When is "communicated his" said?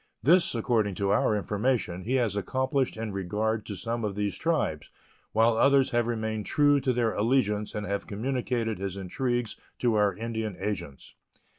8.07-8.97